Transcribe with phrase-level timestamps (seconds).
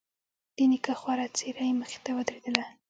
[0.57, 2.63] د نيکه خواره څېره يې مخې ته ودرېدله.